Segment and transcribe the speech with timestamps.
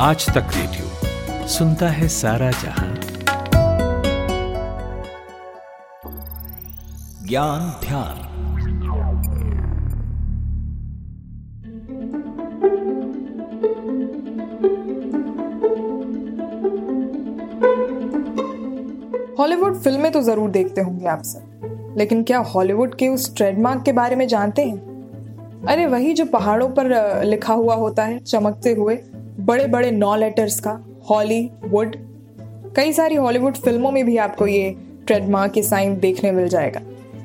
[0.00, 2.94] आज तक रेडियो सुनता है सारा जहाँ।
[7.28, 8.20] ज्ञान ध्यान।
[19.38, 23.92] हॉलीवुड फ़िल्में तो ज़रूर देखते होंगे आप सब, लेकिन क्या हॉलीवुड के उस ट्रेडमार्क के
[23.92, 24.78] बारे में जानते हैं?
[25.66, 29.00] अरे वही जो पहाड़ों पर लिखा हुआ होता है, चमकते हुए।
[29.48, 31.96] बड़े बड़े नौ लेटर्स का हॉलीवुड
[32.76, 34.76] कई सारी हॉलीवुड फ़िल्मों में भी आपको ये
[35.06, 36.80] ट्रेडमार्क के साइन देखने मिल जाएगा।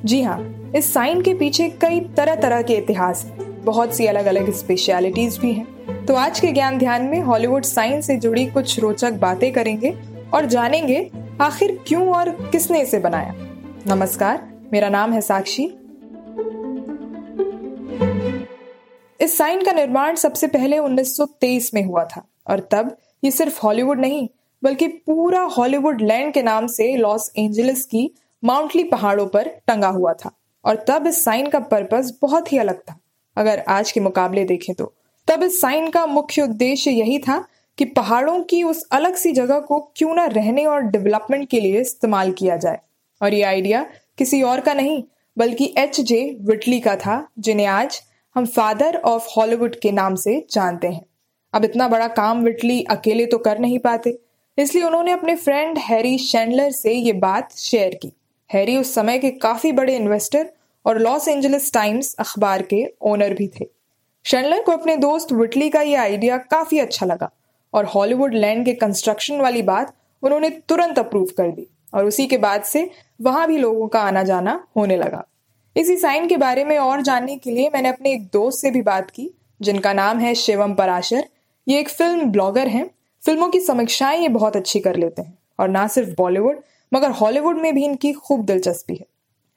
[0.06, 4.26] जी हाँ इस साइन के पीछे कई तरह तरह के इतिहास हैं। बहुत सी अलग
[4.26, 8.80] अलग स्पेशलिटीज भी हैं। तो आज के ज्ञान ध्यान में हॉलीवुड साइन से जुड़ी कुछ
[8.80, 9.98] रोचक बातें करेंगे
[10.34, 13.36] और जानेंगे आखिर क्यों और किसने इसे बनाया।
[13.88, 15.83] नमस्कार मेरा नाम है साक्षी।
[19.24, 24.00] इस साइन का निर्माण सबसे पहले 1923 में हुआ था। और तब ये सिर्फ़ हॉलीवुड
[24.00, 24.28] नहीं,
[24.64, 28.10] बल्कि पूरा हॉलीवुड लैंड के नाम से लॉस एंजलिस की
[28.44, 30.32] माउंटली पहाड़ों पर टंगा हुआ था।
[30.66, 33.00] और तब इस साइन का पर्पस बहुत ही अलग था।
[33.38, 34.94] अगर आज के मुकाबले देखें तो
[35.28, 37.44] तब इस साइन का मुख्य उद्देश्य यही था
[37.78, 41.82] कि पहाड़ों की उस अलग सी जगह को क्यों ना रहने और डेवलपमेंट के लिए
[41.82, 42.80] इस्तेमाल किया जाए।
[43.22, 43.86] और ये आइडिया
[44.18, 45.04] किसी और का नहीं,
[45.38, 48.02] बल्कि एच जे विटली का था, जिन्हें आज
[48.36, 51.04] हम फादर ऑफ़ हॉलीवुड के नाम से जानते हैं।
[51.54, 54.18] अब इतना बड़ा काम विटली अकेले तो कर नहीं पाते।
[54.58, 58.12] इसलिए उन्होंने अपने फ्रेंड हैरी शेंडलर से ये बात शेयर की।
[58.50, 60.50] हैरी उस समय के काफ़ी बड़े इन्वेस्टर
[60.86, 63.66] और लॉस एंजलिस टाइम्स अखबार के ओनर भी थे।
[64.26, 67.30] शेंडलर को अपने दोस्त विटली का ये आइडिया काफ़ी अच्छा लगा
[67.74, 72.38] और हॉलीवुड लैंड के कंस्ट्रक्शन वाली बात उन्होंने तुरंत अप्रूव कर दी और उसी के
[72.38, 72.90] बाद से
[73.22, 75.24] वहाँ भी लोगों का आना जाना होने लगा।
[75.76, 78.82] इसी साइन के बारे में और जानने के लिए मैंने अपने एक दोस्त से भी
[78.82, 79.30] बात की,
[79.62, 81.24] जिनका नाम है शिवम पराशर।
[81.68, 82.90] ये एक फ़िल्म ब्लॉगर हैं।
[83.26, 86.60] फ़िल्मों की समीक्षाएँ ये बहुत अच्छी कर लेते हैं। और ना सिर्फ़ बॉलीवुड,
[86.94, 89.06] मगर हॉलीवुड में भी इनकी खूब दिलचस्पी है।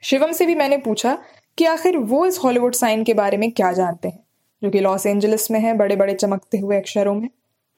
[0.02, 1.18] शिवम से भी मैंने पूछा
[1.58, 4.24] कि आखिर वो इस हॉलीवुड साइन के बारे में क्या जानते हैं,
[4.62, 7.28] जो कि लॉस एंजलिस में है बड़े बड़े चमकते हुए अक्षरों में।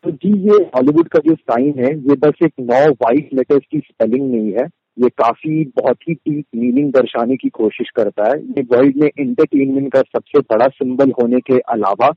[0.04, 3.78] तो जी, ये हॉलीवुड का जो साइन है, ये बस एक नौ वाइट लेटर्स की
[3.78, 4.66] स्पेलिंग नहीं है।
[4.98, 9.92] ये काफ़ी बहुत ही डीप मीनिंग दर्शाने की कोशिश करता है। ये वर्ल्ड में एंटरटेनमेंट
[9.92, 12.08] का सबसे बड़ा सिंबल होने के अलावा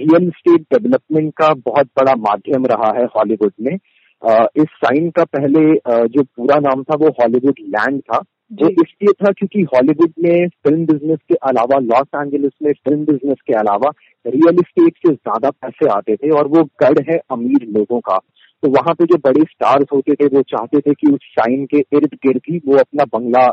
[0.00, 5.60] रियल स्टेट डेवलपमेंट का बहुत बड़ा माध्यम रहा है हॉलीवुड में। इस साइन का पहले
[6.08, 8.22] जो पूरा नाम था वो हॉलीवुड लैंड था।
[8.52, 13.40] वो इसलिए था क्योंकि हॉलीवुड में फ़िल्म बिज़नेस के अलावा लॉस एंजलिस में फ़िल्म बिज़नेस
[13.46, 13.90] के अलावा
[14.24, 18.18] रियल एस्टेट से ज़्यादा पैसे आते थे और वो गढ़ है अमीर लोगों का।
[18.62, 21.78] तो वहाँ पे जो बड़े स्टार्स होते थे वो चाहते थे कि उस शाइन के
[21.96, 23.46] इर्द गिर्द ही वो अपना बंगला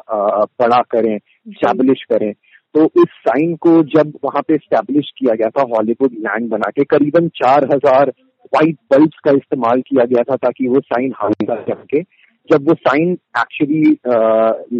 [0.61, 2.31] बड़ा करें स्टैब्लिश करें।
[2.75, 6.83] तो इस साइन को जब वहाँ पे स्टैब्लिश किया गया था हॉलीवुड लैंड बना के
[6.85, 8.13] करीबन चार हज़ार
[8.53, 12.01] व्हाइट बल्ब का इस्तेमाल किया गया था ताकि वो साइन हमेशा चमके
[12.51, 13.91] जब वो साइन एक्चुअली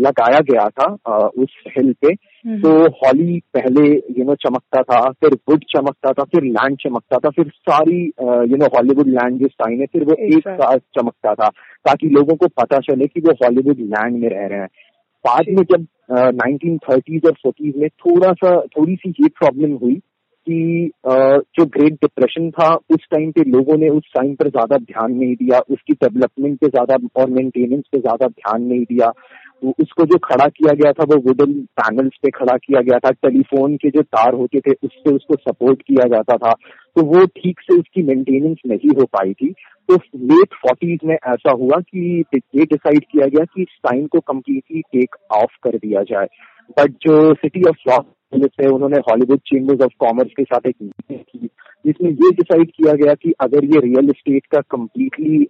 [0.06, 2.14] लगाया गया था आ, उस हिल पे
[2.46, 3.84] हम्म। तो हॉली पहले
[4.18, 8.02] यू नो चमकता था फिर वुड चमकता था फिर लैंड चमकता था फिर सारी
[8.52, 11.48] यू नो हॉलीवुड लैंड जो साइन है फिर वो एक साथ। चमकता था
[11.86, 14.68] ताकि लोगों को पता चले कि वो हॉलीवुड लैंड में रह रहे हैं।
[15.26, 20.02] बाद में जब नाइनटीन थर्टीज और फोर्टीज में थोड़ा सा थोड़ी सी ये प्रॉब्लम हुई
[20.50, 25.12] कि जो ग्रेट डिप्रेशन था, उस टाइम पे लोगों ने उस टाइम पर ज़्यादा ध्यान
[25.12, 29.12] नहीं दिया, उसकी डेवलपमेंट पे ज़्यादा और मेंटेनेंस पे ज़्यादा ध्यान नहीं दिया।
[29.80, 33.76] उसको जो खड़ा किया गया था, वो वुडन पैनल्स पे खड़ा किया गया था। टेलीफोन
[33.76, 36.52] के जो तार होते थे उससे उसको सपोर्ट किया जाता था।
[36.96, 39.54] तो वो ठीक से उसकी मेंटेनेंस नहीं हो पाई थी।
[39.90, 42.24] तो लेट फोर्टीज में ऐसा हुआ कि
[42.56, 46.28] ये डिसाइड किया गया कि इस साइन को कम्प्लीटली टेक ऑफ़ कर दिया जाए।
[46.80, 48.06] बट जो सिटी ऑफ़ लॉस
[48.44, 51.50] है उन्होंने हॉलीवुड चेंबर्स ऑफ़ कॉमर्स के साथ एक मीटिंग की
[51.86, 55.42] जिसमें ये डिसाइड किया गया कि अगर ये रियल एस्टेट का कम्प्लीटली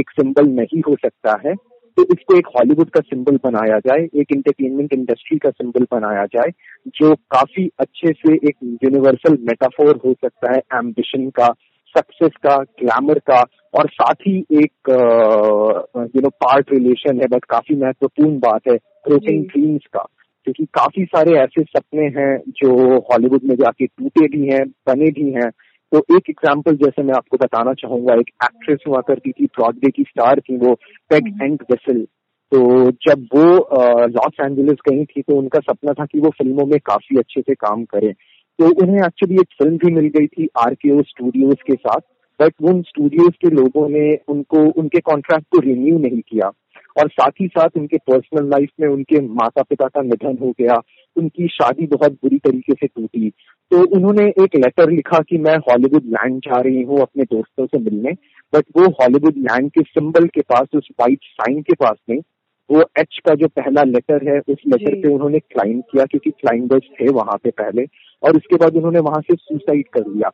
[0.00, 1.54] एक सिंबल नहीं हो सकता है
[1.98, 6.50] तो इसको एक हॉलीवुड का सिंबल बनाया जाए एक इंटरटेनमेंट इंडस्ट्री का सिंबल बनाया जाए
[6.86, 8.54] जो काफ़ी अच्छे से एक
[8.84, 11.46] यूनिवर्सल मेटाफोर हो सकता है एम्बिशन का
[11.96, 13.44] सक्सेस का ग्लैमर का
[13.74, 14.90] और साथ ही एक
[16.16, 20.06] यू नो पार्ट रिलेशन है बट काफ़ी महत्वपूर्ण बात है ब्रोकन ड्रीम्स का।
[20.46, 22.70] क्योंकि काफ़ी सारे ऐसे सपने हैं जो
[23.10, 25.50] हॉलीवुड में जाके टूटे भी हैं बने भी हैं।
[25.92, 30.02] तो एक एग्ज़ाम्पल जैसे मैं आपको बताना चाहूँगा एक एक्ट्रेस हुआ करती थी ब्रॉडवे की
[30.02, 30.74] स्टार थी वो
[31.10, 32.04] पेग एंड वेसल
[32.52, 33.44] तो जब वो
[34.08, 37.54] लॉस एंजलिस गई थी तो उनका सपना था कि वो फ़िल्मों में काफ़ी अच्छे से
[37.56, 41.62] काम करें। तो उन्हें एक्चुअली एक फ़िल्म भी मिल गई थी आर के ओ स्टूडियोज
[41.66, 42.00] के साथ
[42.40, 46.50] बट उन स्टूडियोज के लोगों ने उनको उनके कॉन्ट्रैक्ट को रिन्यू नहीं किया।
[46.96, 50.80] और साथ ही साथ उनके पर्सनल लाइफ में उनके माता पिता का निधन हो गया
[51.16, 53.30] उनकी शादी बहुत बुरी तरीके से टूटी।
[53.70, 57.78] तो उन्होंने एक लेटर लिखा कि मैं हॉलीवुड लैंड जा रही हूँ अपने दोस्तों से
[57.78, 58.12] मिलने
[58.52, 62.20] बट वो हॉलीवुड लैंड के सिंबल के पास उस वाइट साइन के पास नहीं
[62.70, 66.82] वो एच का जो पहला लेटर है उस लेटर पे उन्होंने क्लाइम किया क्योंकि क्लाइंबर्स
[67.00, 67.84] थे वहाँ पे पहले
[68.22, 70.30] और उसके बाद उन्होंने वहाँ से सुसाइड कर लिया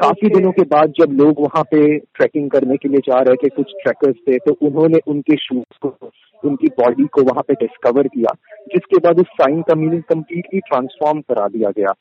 [0.00, 3.48] काफ़ी दिनों के बाद जब लोग वहाँ पे ट्रैकिंग करने के लिए जा रहे थे
[3.48, 6.10] कुछ ट्रैकर्स थे तो उन्होंने उनके शूज़ को
[6.44, 8.34] उनकी बॉडी को वहाँ पे डिस्कवर किया
[8.74, 11.92] जिसके बाद उस साइन का मीनिंग कम्प्लीटली ट्रांसफॉर्म करा दिया गया।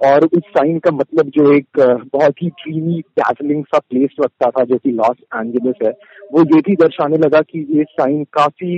[0.00, 1.78] और उस साइन का मतलब जो एक
[2.12, 5.90] बहुत ही ड्रीमी डैजलिंग सा प्लेस लगता था जो कि लॉस एंजलिस है।
[6.32, 8.74] वो ये भी दर्शाने लगा कि ये साइन काफ़ी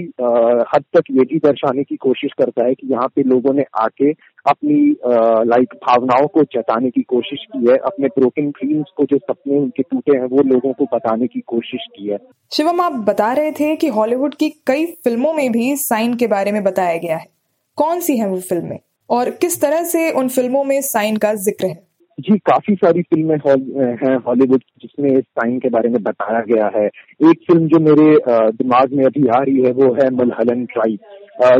[0.74, 4.10] हद तक ये भी दर्शाने की कोशिश करता है कि यहाँ पे लोगों ने आके
[4.46, 4.78] अपनी
[5.46, 9.82] लाइक भावनाओं को जताने की कोशिश की है। अपने ब्रोकन ड्रीम्स को जो सपने उनके
[9.82, 12.18] टूटे हैं, वो लोगों को बताने की कोशिश की है।
[12.52, 16.52] शिवम, आप बता रहे थे कि हॉलीवुड की कई फ़िल्मों में भी साइन के बारे
[16.52, 17.26] में बताया गया है।
[17.78, 18.78] कौन सी है वो फ़िल्में?
[19.10, 21.74] और किस तरह से उन फ़िल्मों में साइन का ज़िक्र है?
[22.18, 23.36] जी, काफ़ी सारी फ़िल्में
[24.02, 28.08] हैं हॉलीवुड जिसमें इस साइन के बारे में बताया गया है। एक फ़िल्म जो मेरे
[28.52, 30.98] दिमाग में अभी आ रही है वो है मलहलन ट्राइब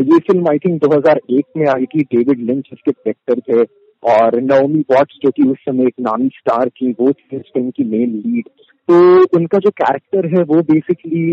[0.09, 3.63] ये फ़िल्म आई थिंक 2001 में आई थी। डेविड लिंच इसके डायरेक्टर थे
[4.03, 7.69] और नवमी वॉट्स जो कि उस समय एक नामी स्टार थी, वो थी इस फ़िल्म
[7.69, 8.49] की मेन लीड
[8.89, 11.25] तो उनका जो कैरेक्टर है वो बेसिकली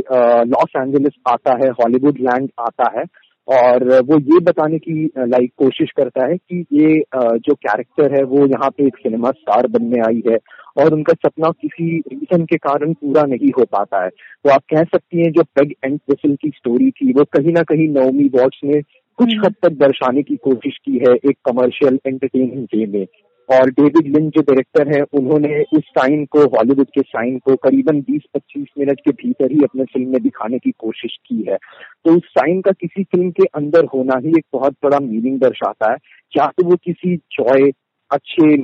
[0.51, 3.05] लॉस एंजलिस आता है हॉलीवुड लैंड आता है।
[3.49, 7.03] और वो ये बताने की लाइक कोशिश करता है कि ये
[7.41, 10.39] जो कैरेक्टर है वो यहाँ पे एक सिनेमा स्टार बनने आई है
[10.77, 14.85] और उनका सपना किसी रीजन के कारण पूरा नहीं हो पाता है तो आप कह
[14.87, 18.61] सकती हैं जो पेग एंड विसल की स्टोरी थी वो कहीं ना कहीं नवमी वॉच
[18.65, 23.07] ने कुछ हम्म। हद तक दर्शाने की कोशिश की है एक कमर्शियल एंटरटेनमेंट वे में
[23.49, 28.01] और डेविड लिन जो डायरेक्टर हैं, उन्होंने उस साइन को हॉलीवुड के साइन को करीबन
[28.01, 31.57] 20-25 मिनट के भीतर ही अपने फ़िल्म में दिखाने की कोशिश की है।
[32.05, 35.91] तो उस साइन का किसी फ़िल्म के अंदर होना ही एक बहुत बड़ा मीनिंग दर्शाता
[35.93, 35.97] है।
[36.33, 37.71] क्या तो वो किसी जॉय
[38.11, 38.57] अच्छे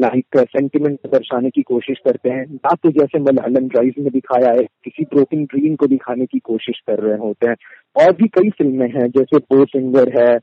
[0.00, 4.62] लाइक सेंटिमेंट दर्शाने की कोशिश करते हैं, या तो जैसे मलहलन ड्राइव में दिखाया है,
[4.84, 7.56] किसी ब्रोकन ड्रीम को दिखाने की कोशिश कर रहे होते हैं।
[7.96, 10.38] और भी कई फ़िल्में हैं, जैसे बो सिंगर है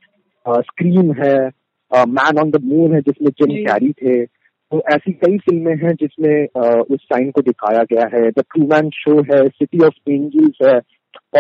[0.45, 1.58] स्क्रीम है
[1.93, 4.25] मैन ऑन द मून है जिसमें जिम कैरी थे।
[4.71, 8.63] तो ऐसी कई फ़िल्में हैं जिसमें uh, उस साइन को दिखाया गया है। द ट्रू
[8.63, 10.77] मैन शो है सिटी ऑफ़ एंजल्स है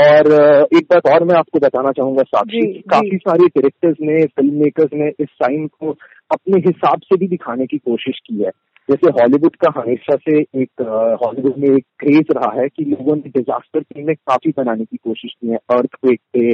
[0.03, 4.53] और uh, एक बात और मैं आपको बताना चाहूँगा साक्षी काफ़ी सारे डायरेक्टर्स ने फ़िल्म
[4.53, 5.91] मेकर्स ने इस साइन को
[6.31, 8.51] अपने हिसाब से भी दिखाने की कोशिश की है।
[8.89, 10.81] जैसे हॉलीवुड का हमेशा से एक
[11.25, 15.31] हॉलीवुड में एक क्रेज रहा है कि लोगों ने डिजास्टर फ़िल्में काफ़ी बनाने की कोशिश
[15.41, 16.53] की है। अर्थक्वेक पे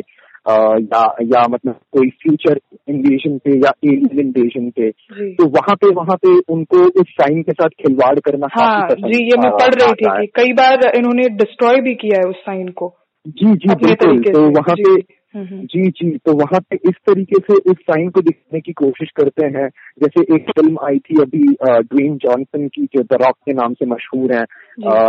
[0.50, 2.60] या या मतलब कोई फ्यूचर
[2.90, 4.92] इन्वेजन पे या एलियन इन्वेजन पे
[5.34, 9.38] तो वहाँ पे वहाँ पे उनको उस साइन के साथ खिलवाड़ करना हाँ जी ये
[9.38, 12.96] मैं पढ़ रही थी कि कई बार इन्होंने डिस्ट्रॉय भी किया है उस साइन को।
[13.28, 17.40] जी जी बिल्कुल। तो वहाँ पे हम्म, हम्म। जी जी तो वहाँ पे इस तरीके
[17.40, 19.70] से उस साइन को दिखने की कोशिश करते हैं।
[20.02, 23.86] जैसे एक फ़िल्म आई थी अभी ड्वेन जॉनसन की जो द रॉक के नाम से
[23.86, 24.46] मशहूर है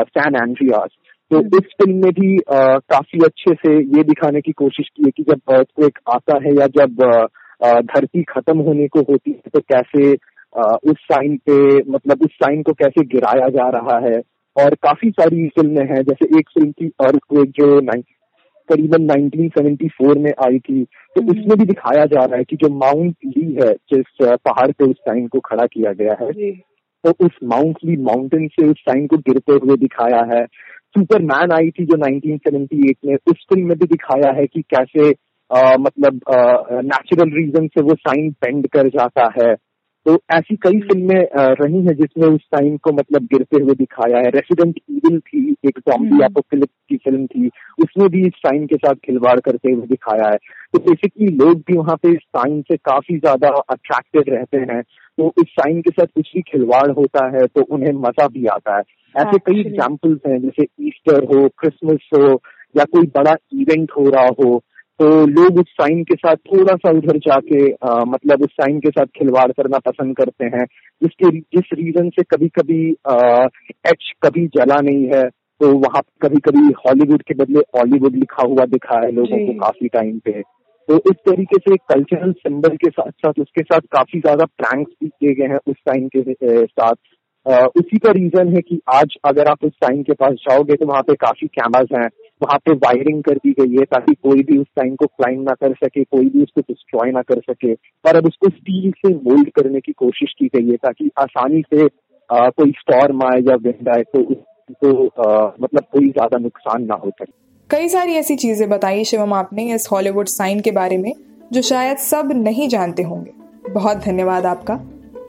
[0.02, 0.88] सैन एंड्रियास
[1.30, 5.10] तो। इस फ़िल्म में भी आ, काफ़ी अच्छे से ये दिखाने की कोशिश की है
[5.10, 7.02] कि जब एक आता है या जब
[7.86, 12.62] धरती खत्म होने को होती है तो कैसे आ, उस साइन पे मतलब उस साइन
[12.62, 14.20] को कैसे गिराया जा रहा है
[14.56, 17.80] और काफ़ी सारी फ़िल्में हैं जैसे एक फ़िल्म थी अर्थक्वेक जो
[18.68, 22.68] करीबन 1974 में आई थी तो हम्म। उसमें भी दिखाया जा रहा है कि जो
[22.74, 26.32] माउंट ली है जिस पहाड़ पे उस साइन को खड़ा किया गया है
[27.04, 30.44] तो उस माउंट ली माउंटेन से उस साइन को गिरते हुए दिखाया है
[30.96, 35.10] सुपरमैन आई थी जो 1978 में उस फ़िल्म में भी दिखाया है कि कैसे
[35.50, 36.20] आ, मतलब
[36.84, 39.54] नेचुरल रीजन से वो साइन पेंड कर जाता है।
[40.06, 44.30] तो ऐसी कई फ़िल्में रही हैं जिसमें उस साइन को मतलब गिरते हुए दिखाया है।
[44.30, 47.48] रेसिडेंट ईविल थी एक जॉम्बी एपोकलिप्स हम्म। की फ़िल्म थी
[47.82, 50.36] उसमें भी इस साइन के साथ खिलवाड़ करते हुए दिखाया है।
[50.72, 55.32] तो बेसिकली लोग भी वहाँ पे इस साइन से काफ़ी ज़्यादा अट्रैक्टेड रहते हैं। तो
[55.38, 58.82] इस साइन के साथ कुछ भी खिलवाड़ होता है तो उन्हें मज़ा भी आता है।
[59.14, 62.40] ऐसे कई एग्जाम्पल्स हैं जैसे ईस्टर हो क्रिसमस हो
[62.76, 64.62] या कोई बड़ा इवेंट हो रहा हो
[65.00, 68.90] तो लोग उस साइन के साथ थोड़ा सा उधर जाके आ, मतलब उस साइन के
[68.90, 70.64] साथ खिलवाड़ करना पसंद करते हैं।
[71.02, 72.80] जिसके जिस रीजन से कभी कभी
[73.90, 75.22] एच कभी जला नहीं है
[75.60, 79.88] तो वहाँ कभी कभी हॉलीवुड के बदले हॉलीवुड लिखा हुआ दिखा है लोगों को काफ़ी
[79.88, 80.40] टाइम पे।
[80.88, 85.08] तो इस तरीके से कल्चरल सिंबल के साथ साथ उसके साथ काफ़ी ज़्यादा प्रैंक्स भी
[85.08, 86.94] किए गए हैं उस साइन के साथ।
[87.78, 91.02] उसी का रीजन है कि आज अगर आप उस साइन के पास जाओगे तो वहाँ
[91.02, 92.08] पे काफ़ी कैमराज हैं।
[92.42, 95.54] वहाँ पे वायरिंग कर दी गई है ताकि कोई भी उस साइन को क्लाइम ना
[95.54, 99.50] कर सके कोई भी उसको डिस्ट्रॉय ना कर सके। और अब उसको स्टील से मोल्ड
[99.50, 101.84] करने की कोशिश की गई है ताकि आसानी से
[102.30, 105.04] आ, कोई स्टॉर्म आए या विंड आए तो उसको
[105.62, 107.32] मतलब कोई ज़्यादा नुकसान ना हो सके।
[107.70, 111.12] कई सारी ऐसी चीज़ें बताई शिवम आपने इस हॉलीवुड साइन के बारे में
[111.52, 113.32] जो शायद सब नहीं जानते होंगे।
[113.72, 114.76] बहुत धन्यवाद आपका।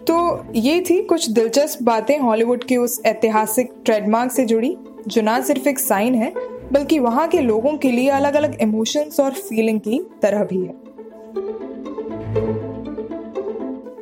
[0.07, 0.17] तो
[0.55, 4.75] ये थी कुछ दिलचस्प बातें हॉलीवुड के उस ऐतिहासिक ट्रेडमार्क से जुड़ी
[5.07, 6.31] जो ना सिर्फ़ एक साइन है
[6.71, 10.73] बल्कि वहाँ के लोगों के लिए अलग अलग इमोशंस और फीलिंग की तरह भी है।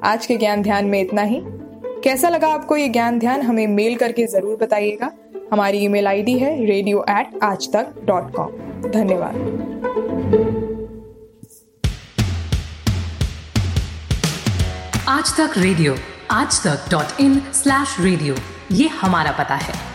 [0.03, 1.41] आज के ज्ञान ध्यान में इतना ही।
[2.03, 3.41] कैसा लगा आपको ये ज्ञान ध्यान?
[3.41, 5.11] हमें मेल करके ज़रूर बताइएगा।
[5.51, 9.35] हमारी ईमेल आईडी है radio at Aaj Tak dot com धन्यवाद।
[15.09, 15.95] आज तक रेडियो
[16.31, 18.35] आज Tak dot in slash radio
[18.71, 19.94] ये हमारा पता है।